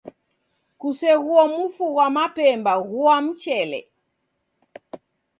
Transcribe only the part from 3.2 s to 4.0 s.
mchele.